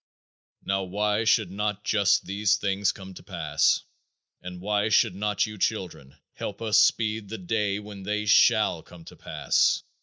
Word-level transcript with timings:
Now 0.63 0.81
why 0.81 1.25
should 1.25 1.51
not 1.51 1.83
just 1.83 2.25
these 2.25 2.55
things 2.57 2.91
come 2.91 3.13
to 3.13 3.21
pass 3.21 3.81
and 4.41 4.59
why 4.59 4.89
should 4.89 5.13
not 5.13 5.45
you 5.45 5.59
children 5.59 6.17
help 6.33 6.59
us 6.59 6.79
speed 6.79 7.29
the 7.29 7.37
day 7.37 7.77
when 7.77 8.01
they 8.01 8.25
shall 8.25 8.81
come 8.81 9.05
to 9.05 9.15
pass? 9.15 9.83